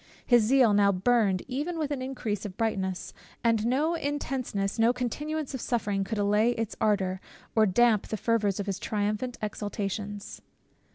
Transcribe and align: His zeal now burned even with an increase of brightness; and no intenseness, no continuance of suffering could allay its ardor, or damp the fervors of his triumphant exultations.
His 0.25 0.41
zeal 0.41 0.73
now 0.73 0.91
burned 0.91 1.43
even 1.47 1.77
with 1.77 1.91
an 1.91 2.01
increase 2.01 2.43
of 2.43 2.57
brightness; 2.57 3.13
and 3.43 3.67
no 3.67 3.93
intenseness, 3.93 4.79
no 4.79 4.93
continuance 4.93 5.53
of 5.53 5.61
suffering 5.61 6.03
could 6.03 6.17
allay 6.17 6.53
its 6.53 6.75
ardor, 6.81 7.21
or 7.55 7.67
damp 7.67 8.07
the 8.07 8.17
fervors 8.17 8.59
of 8.59 8.65
his 8.65 8.79
triumphant 8.79 9.37
exultations. 9.43 10.41